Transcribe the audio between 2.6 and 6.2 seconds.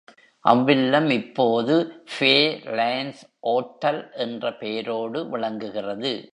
Lance Hotel என்ற பெயரோடு விளங்குகிறது.